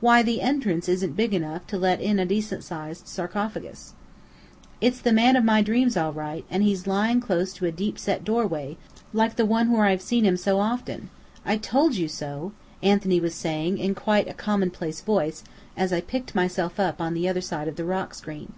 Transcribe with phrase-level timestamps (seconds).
[0.00, 3.94] "Why, the entrance isn't big enough to let in a decent sized sarcophagus."
[4.78, 7.98] "It's the man of my dreams all right, and he's lying close to a deep
[7.98, 8.76] set doorway,
[9.14, 11.08] like the one where I've seen him often.
[11.46, 15.44] I told you so!" Anthony was saying in quite a commonplace voice,
[15.78, 18.52] as I picked myself up, on the other side of the rock screen.